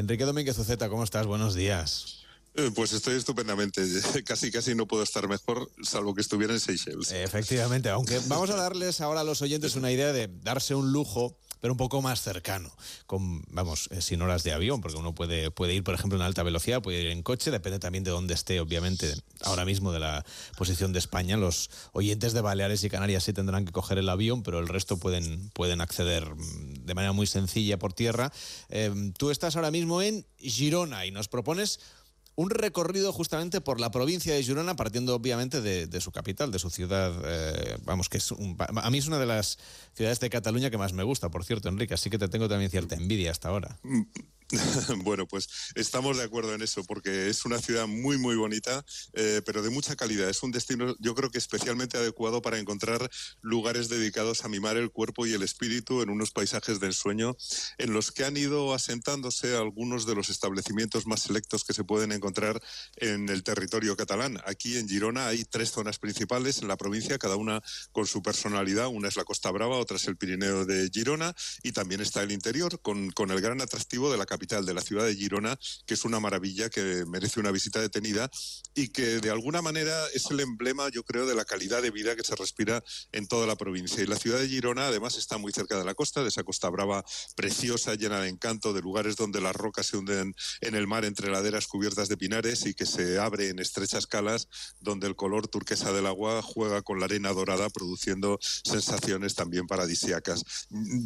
[0.00, 1.26] Enrique Domínguez Uceta, ¿cómo estás?
[1.26, 2.24] Buenos días.
[2.54, 3.82] Eh, pues estoy estupendamente.
[4.24, 7.12] Casi, casi no puedo estar mejor, salvo que estuviera en Seychelles.
[7.12, 11.36] Efectivamente, aunque vamos a darles ahora a los oyentes una idea de darse un lujo
[11.60, 12.70] pero un poco más cercano,
[13.06, 16.22] con, vamos, eh, sin horas de avión, porque uno puede, puede ir, por ejemplo, en
[16.22, 20.00] alta velocidad, puede ir en coche, depende también de dónde esté, obviamente, ahora mismo de
[20.00, 20.24] la
[20.56, 21.36] posición de España.
[21.36, 24.96] Los oyentes de Baleares y Canarias sí tendrán que coger el avión, pero el resto
[24.96, 28.32] pueden, pueden acceder mm, de manera muy sencilla por tierra.
[28.68, 31.80] Eh, tú estás ahora mismo en Girona y nos propones
[32.40, 36.70] un recorrido justamente por la provincia de Girona, partiendo obviamente de, su capital, de su
[36.70, 37.12] ciudad.
[37.22, 39.58] Eh, vamos, que es a mí es una de las
[39.92, 42.70] ciudades de Cataluña que más me gusta, por cierto, Enrique, así que te tengo también
[42.70, 43.78] cierta envidia hasta ahora.
[45.04, 49.42] Bueno, pues estamos de acuerdo en eso, porque es una ciudad muy, muy bonita, eh,
[49.44, 50.28] pero de mucha calidad.
[50.28, 53.08] Es un destino, yo creo que especialmente adecuado para encontrar
[53.40, 57.36] lugares dedicados a mimar el cuerpo y el espíritu en unos paisajes de ensueño,
[57.78, 62.12] en los que han ido asentándose algunos de los establecimientos más selectos que se pueden
[62.12, 62.60] encontrar
[62.96, 64.40] en el territorio catalán.
[64.46, 68.88] Aquí en Girona hay tres zonas principales en la provincia, cada una con su personalidad.
[68.88, 72.32] Una es la Costa Brava, otra es el Pirineo de Girona y también está el
[72.32, 75.58] interior, con, con el gran atractivo de la capital capital de la ciudad de Girona,
[75.84, 78.30] que es una maravilla que merece una visita detenida
[78.74, 82.16] y que de alguna manera es el emblema, yo creo, de la calidad de vida
[82.16, 84.02] que se respira en toda la provincia.
[84.02, 86.70] Y la ciudad de Girona, además, está muy cerca de la costa, de esa costa
[86.70, 87.04] brava
[87.36, 91.30] preciosa, llena de encanto, de lugares donde las rocas se hunden en el mar entre
[91.30, 94.48] laderas cubiertas de pinares y que se abre en estrechas calas,
[94.80, 100.44] donde el color turquesa del agua juega con la arena dorada, produciendo sensaciones también paradisíacas.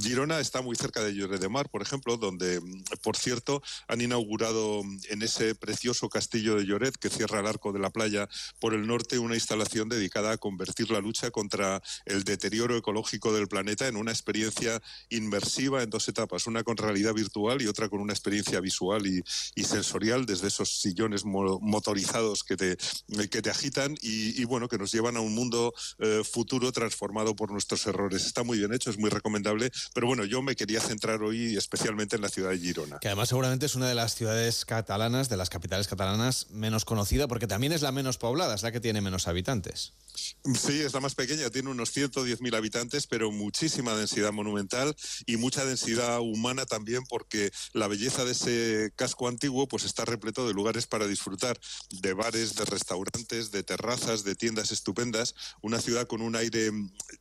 [0.00, 2.60] Girona está muy cerca de Lloret de Mar, por ejemplo, donde,
[3.02, 7.80] por cierto, han inaugurado en ese precioso castillo de Lloret que cierra el arco de
[7.80, 8.28] la playa
[8.60, 13.48] por el norte una instalación dedicada a convertir la lucha contra el deterioro ecológico del
[13.48, 18.00] planeta en una experiencia inmersiva en dos etapas, una con realidad virtual y otra con
[18.00, 19.22] una experiencia visual y,
[19.64, 22.76] sensorial desde esos sillones motorizados que te,
[23.30, 27.50] que te agitan y, bueno, que nos llevan a un mundo eh, futuro transformado por
[27.50, 28.26] nuestros errores.
[28.26, 32.16] Está muy bien hecho, es muy recomendable, pero bueno, yo me quería centrar hoy especialmente
[32.16, 35.48] en la ciudad de Girona además seguramente es una de las ciudades catalanas, de las
[35.48, 39.28] capitales catalanas menos conocida, porque también es la menos poblada, es la que tiene menos
[39.28, 39.92] habitantes.
[40.14, 44.94] Sí, es la más pequeña, tiene unos 110.000 habitantes, pero muchísima densidad monumental
[45.26, 50.46] y mucha densidad humana también, porque la belleza de ese casco antiguo pues está repleto
[50.46, 51.58] de lugares para disfrutar,
[51.90, 56.70] de bares, de restaurantes, de terrazas, de tiendas estupendas, una ciudad con un aire,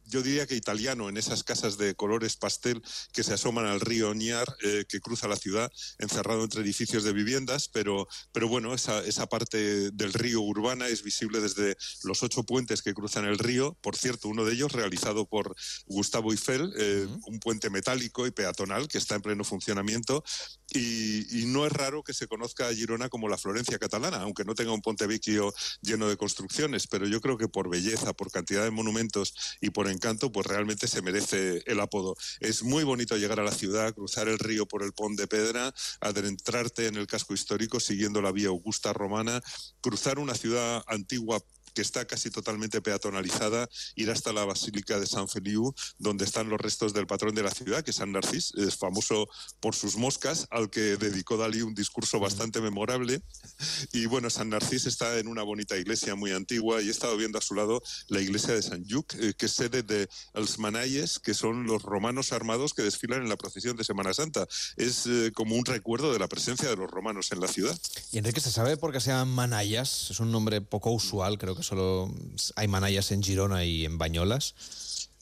[0.05, 4.13] yo diría que italiano, en esas casas de colores pastel que se asoman al río
[4.13, 8.99] Niar, eh, que cruza la ciudad, encerrado entre edificios de viviendas, pero, pero bueno, esa,
[8.99, 13.77] esa parte del río urbana es visible desde los ocho puentes que cruzan el río.
[13.81, 15.55] Por cierto, uno de ellos realizado por
[15.85, 20.23] Gustavo Eiffel, eh, un puente metálico y peatonal que está en pleno funcionamiento.
[20.75, 24.55] Y, no es raro que se conozca a Girona como la Florencia catalana, aunque no
[24.55, 28.71] tenga un Pontevecchio lleno de construcciones, pero yo creo que por belleza, por cantidad de
[28.71, 32.15] monumentos y por encanto, pues realmente se merece el apodo.
[32.39, 35.73] Es muy bonito llegar a la ciudad, cruzar el río por el Pont de Pedra,
[35.99, 39.43] adentrarte en el casco histórico siguiendo la vía Augusta romana,
[39.81, 41.39] cruzar una ciudad antigua
[41.73, 46.59] que está casi totalmente peatonalizada, ir hasta la Basílica de San Feliu, donde están los
[46.59, 49.27] restos del patrón de la ciudad, que es San Narcís, es famoso
[49.59, 53.21] por sus moscas, al que dedicó Dalí un discurso bastante memorable.
[53.91, 57.37] Y bueno, San Narcís está en una bonita iglesia muy antigua y he estado viendo
[57.37, 61.19] a su lado la iglesia de San Lluc, eh, que es sede de los Manayes,
[61.19, 64.47] que son los romanos armados que desfilan en la procesión de Semana Santa.
[64.77, 67.77] Es eh, como un recuerdo de la presencia de los romanos en la ciudad.
[68.11, 70.11] Y Enrique, ¿se sabe por qué se llaman Manayas?
[70.11, 72.13] Es un nombre poco usual, creo que solo
[72.55, 74.55] hay manayas en Girona y en Bañolas.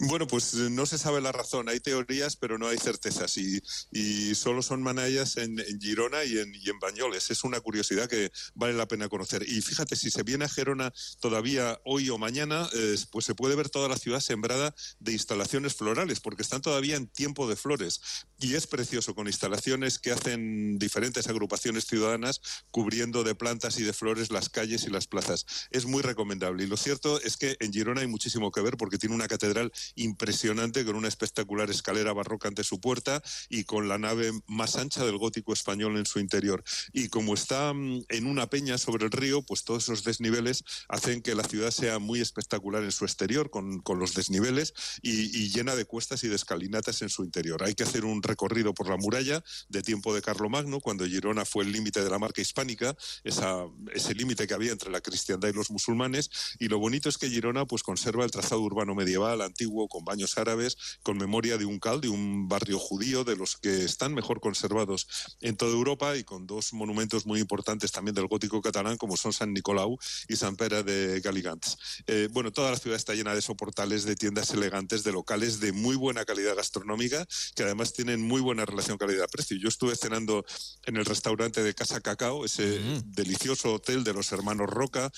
[0.04, 1.70] Bueno, pues eh, no se sabe la razón.
[1.70, 3.38] Hay teorías, pero no hay certezas.
[3.38, 7.30] Y, y solo son manayas en, Girona y en, y en, Bañoles.
[7.30, 9.48] Es una curiosidad que vale la pena conocer.
[9.48, 13.56] Y fíjate, si se viene a Gerona todavía hoy o mañana, eh, pues se puede
[13.56, 18.02] ver toda la ciudad sembrada de instalaciones florales, porque están todavía en tiempo de flores.
[18.40, 22.42] Y es precioso, con instalaciones que hacen diferentes agrupaciones ciudadanas,
[22.72, 25.46] cubriendo de plantas y de flores las calles y las plazas.
[25.70, 26.64] Es muy recomendable.
[26.64, 29.72] Y lo cierto es que en Girona hay muchísimo que ver, porque tiene una catedral
[29.96, 35.06] impresionante con una espectacular escalera barroca ante su puerta y con la nave más ancha
[35.06, 36.64] del gótico español en su interior.
[36.94, 41.22] Y como está mm, en una peña sobre el río, pues todos esos desniveles hacen
[41.22, 45.86] que la ciudad sea muy espectacular en su exterior, con, los desniveles y, llena de
[45.86, 47.64] cuestas y de escalinatas en su interior.
[47.64, 51.66] Hay que hacer un recorrido por la muralla de tiempo de Carlomagno, cuando Girona fue
[51.66, 55.72] el límite de la marca hispánica, ese límite que había entre la cristiandad y los
[55.72, 56.30] musulmanes.
[56.60, 60.06] Y lo bonito es que Girona pues conserva el trazado urbano medieval, antiguo, antiguo, con
[60.06, 64.14] baños árabes, con memoria de un cal, de un barrio judío, de los que están
[64.14, 65.08] mejor conservados
[65.42, 69.34] en toda Europa y con dos monumentos muy importantes también del gótico catalán, como son
[69.34, 69.98] San Nicolau
[70.28, 71.78] y San Pere de Galigants.
[72.08, 75.72] Eh, bueno, toda la ciudad está llena de soportales, de tiendas elegantes, de locales de
[75.72, 77.26] muy buena calidad gastronómica,
[77.56, 79.58] que además tienen muy buena relación calidad-precio.
[79.58, 80.46] Yo estuve cenando
[80.86, 83.12] en el restaurante de Casa Cacao, ese mm.
[83.12, 85.12] delicioso hotel de los hermanos Roca,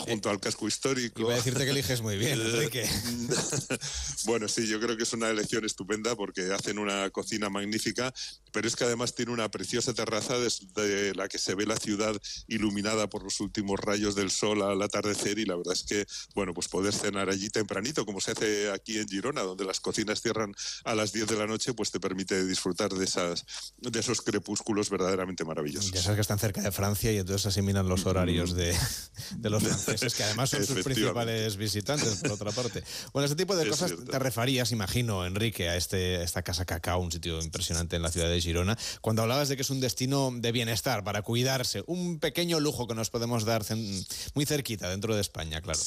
[0.00, 1.22] junto al casco histórico.
[1.22, 2.88] Voy a decirte que eliges muy bien, Enrique.
[4.24, 8.12] bueno, sí, yo creo que es una elección estupenda porque hacen una cocina magnífica,
[8.52, 12.16] pero es que además tiene una preciosa terraza desde la que se ve la ciudad
[12.48, 16.54] iluminada por los últimos rayos del sol al atardecer y la verdad es que, bueno,
[16.54, 20.54] pues poder cenar allí tempranito, como se hace aquí en Girona, donde las cocinas cierran
[20.84, 23.44] a las 10 de la noche, pues te permite disfrutar de, esas,
[23.78, 25.92] de esos crepúsculos verdaderamente maravillosos.
[25.92, 28.76] Ya sabes que están cerca de Francia y entonces asimilan los horarios de,
[29.36, 32.82] de los es que además son sus principales visitantes, por otra parte.
[33.12, 37.12] Bueno, este tipo de cosas te referías, imagino, Enrique, a, este, esta Casa Cacao, un
[37.12, 40.52] sitio impresionante en la ciudad de Girona, cuando hablabas de que es un destino de
[40.52, 43.64] bienestar, para cuidarse, un pequeño lujo que nos podemos dar
[44.34, 45.80] muy cerquita dentro de España, claro.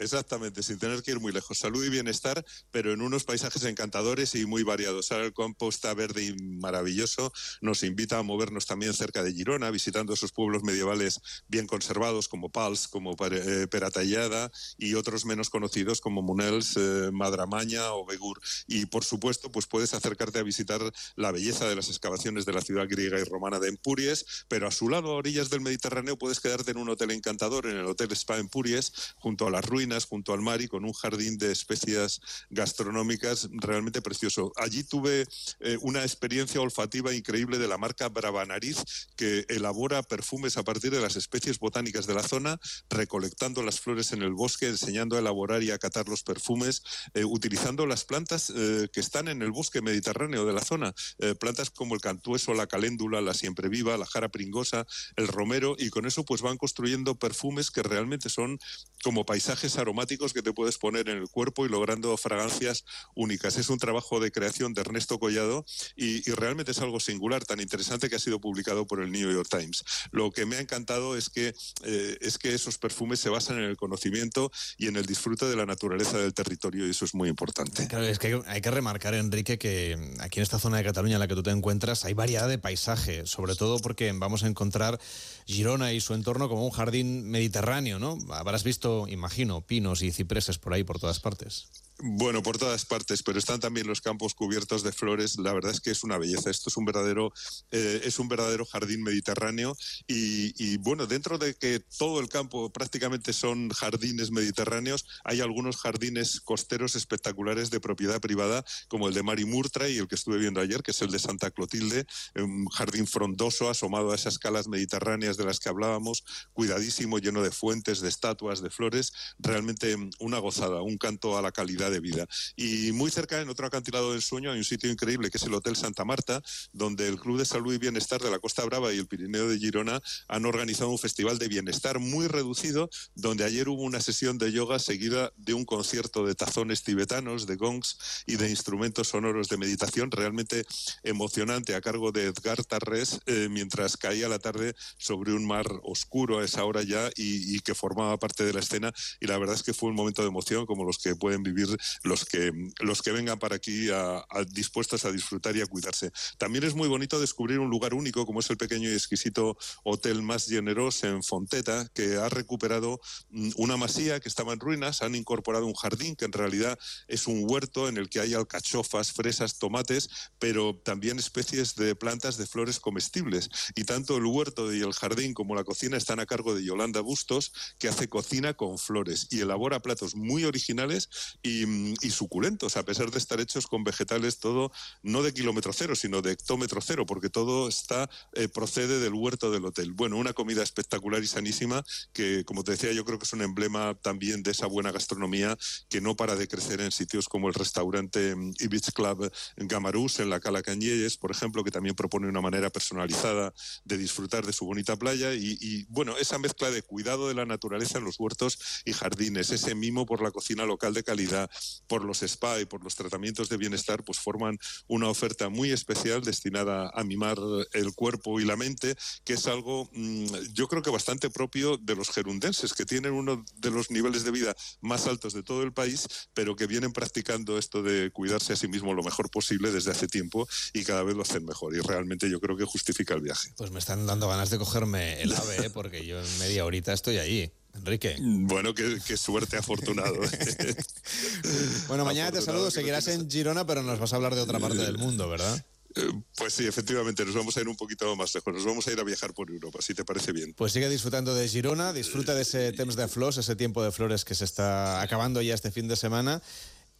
[0.00, 1.58] Exactamente, sin tener que ir muy lejos.
[1.58, 5.12] Salud y bienestar, pero en unos paisajes encantadores y muy variados.
[5.12, 7.30] Ahora el campo está verde y maravilloso.
[7.60, 12.48] Nos invita a movernos también cerca de Girona, visitando esos pueblos medievales bien conservados como
[12.48, 18.40] Pals, como eh, Peratallada y otros menos conocidos como Munels, eh, Madramaña o Begur.
[18.66, 20.80] Y por supuesto, pues puedes acercarte a visitar
[21.16, 24.70] la belleza de las excavaciones de la ciudad griega y romana de Empuries, pero a
[24.70, 28.10] su lado, a orillas del Mediterráneo, puedes quedarte en un hotel encantador, en el Hotel
[28.12, 32.20] Spa Empuries, junto a las ruinas junto al mar y con un jardín de especias
[32.50, 34.52] gastronómicas realmente precioso.
[34.56, 35.26] Allí tuve
[35.60, 38.78] eh, una experiencia olfativa increíble de la marca Bravanariz
[39.16, 44.12] que elabora perfumes a partir de las especies botánicas de la zona, recolectando las flores
[44.12, 46.82] en el bosque, enseñando a elaborar y a catar los perfumes,
[47.14, 50.94] eh, utilizando las plantas eh, que están en el bosque mediterráneo de la zona,
[51.38, 55.90] plantas como el cantueso, la caléndula, la siempre viva, la jara pringosa, el romero, y
[55.90, 58.58] con eso pues van construyendo perfumes que realmente son
[59.02, 62.84] como paisajes aromáticos que te puedes poner en el cuerpo y logrando fragancias
[63.14, 63.56] únicas.
[63.56, 65.64] Es un trabajo de creación de Ernesto Collado
[65.96, 69.48] y, realmente es algo singular, tan interesante que ha sido publicado por el New York
[69.50, 69.84] Times.
[70.12, 71.54] Lo que me ha encantado es que,
[71.84, 75.56] eh, es que esos perfumes se basan en el conocimiento y en el disfrute de
[75.56, 77.88] la naturaleza del territorio y eso es muy importante.
[77.88, 81.20] Claro, es que hay que remarcar, Enrique, que aquí en esta zona de Cataluña en
[81.20, 85.00] la que tú te encuentras hay variedad de paisaje, sobre todo porque vamos a encontrar
[85.46, 88.18] Girona y su entorno como un jardín mediterráneo, ¿no?
[88.30, 91.68] Habrás visto, imagino, pinos y cipreses por ahí, por todas partes.
[92.02, 95.38] Bueno, por todas partes, pero están también los campos cubiertos de flores.
[95.38, 96.48] La verdad es que es una belleza.
[96.48, 97.30] Esto es un verdadero,
[97.72, 99.76] eh, es un verdadero jardín mediterráneo.
[100.06, 106.40] Y, bueno, dentro de que todo el campo prácticamente son jardines mediterráneos, hay algunos jardines
[106.40, 110.60] costeros espectaculares de propiedad privada, como el de Mari Murtra y el que estuve viendo
[110.60, 115.36] ayer, que es el de Santa Clotilde, un jardín frondoso asomado a esas calas mediterráneas
[115.36, 116.24] de las que hablábamos,
[116.54, 119.12] cuidadísimo, lleno de fuentes, de estatuas, de flores.
[119.38, 122.26] Realmente una gozada, un canto a la calidad de vida.
[122.56, 125.54] Y muy cerca, en otro acantilado del sueño, hay un sitio increíble que es el
[125.54, 126.42] Hotel Santa Marta,
[126.72, 129.58] donde el Club de Salud y Bienestar de la Costa Brava y el Pirineo de
[129.58, 134.52] Girona han organizado un festival de bienestar muy reducido, donde ayer hubo una sesión de
[134.52, 139.56] yoga seguida de un concierto de tazones tibetanos, de gongs y de instrumentos sonoros de
[139.56, 140.64] meditación realmente
[141.02, 146.38] emocionante a cargo de Edgar Tarrés, eh, mientras caía la tarde sobre un mar oscuro
[146.38, 148.92] a esa hora ya y, y que formaba parte de la escena.
[149.20, 151.68] Y la verdad es que fue un momento de emoción como los que pueden vivir
[152.02, 156.10] los que, los que vengan para aquí a, a disfrutar y a cuidarse.
[156.38, 160.22] También es muy bonito descubrir un lugar único como es el pequeño y exquisito Hotel
[160.22, 165.14] Más Generoso en Fonteta, que ha recuperado mm, una masía que estaba en ruinas, han
[165.14, 169.58] incorporado un jardín que en realidad es un huerto en el que hay alcachofas, fresas,
[169.58, 170.08] tomates,
[170.38, 173.50] pero también especies de plantas de flores comestibles.
[173.74, 177.00] Y tanto el huerto y el jardín como la cocina están a cargo de Yolanda
[177.00, 181.08] Bustos, que hace cocina con flores y elabora platos muy originales
[181.42, 185.94] y y, suculentos, a pesar de estar hechos con vegetales todo, no de kilómetro cero,
[185.96, 189.92] sino de hectómetro cero, porque todo está eh, procede del huerto del hotel.
[189.92, 193.42] Bueno, una comida espectacular y sanísima que, como te decía, yo creo que es un
[193.42, 195.56] emblema también de esa buena gastronomía
[195.88, 200.30] que no para de crecer en sitios como el restaurante mm, Ibis Club Gamarús, en
[200.30, 203.52] la Cala Cañelles, por ejemplo, que también propone una manera personalizada
[203.84, 207.46] de disfrutar de su bonita playa y, y, bueno, esa mezcla de cuidado de la
[207.46, 211.49] naturaleza en los huertos y jardines, ese mimo por la cocina local de calidad,
[211.86, 216.22] por los spa y por los tratamientos de bienestar, pues forman una oferta muy especial
[216.22, 217.38] destinada a mimar
[217.72, 221.96] el cuerpo y la mente, que es algo mm, yo creo que bastante propio de
[221.96, 225.72] los gerundenses, que tienen uno de los niveles de vida más altos de todo el
[225.72, 229.90] país, pero que vienen practicando esto de cuidarse a sí mismo lo mejor posible desde
[229.90, 231.74] hace tiempo y cada vez lo hacen mejor.
[231.74, 233.52] Y realmente yo creo que justifica el viaje.
[233.56, 235.70] Pues me están dando ganas de cogerme el ave, ¿eh?
[235.70, 237.52] porque yo en media horita estoy allí.
[237.74, 238.16] Enrique.
[238.20, 240.16] Bueno, qué, suerte afortunado.
[241.88, 242.70] bueno, mañana te saludo.
[242.70, 245.64] Seguirás en Girona, pero nos vas a hablar de otra parte del mundo, ¿verdad?
[245.96, 248.92] Eh, pues sí, efectivamente, nos vamos a ir un poquito más lejos, nos vamos a
[248.92, 250.54] ir a viajar por Europa, si te parece bien.
[250.54, 254.24] Pues sigue disfrutando de Girona, disfruta de ese Temps de Flores, ese tiempo de flores
[254.24, 256.42] que se está acabando ya este fin de semana.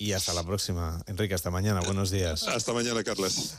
[0.00, 1.02] Y hasta la próxima.
[1.06, 1.80] Enrique, hasta mañana.
[1.80, 2.44] Buenos días.
[2.44, 3.48] Hasta mañana, Carlos.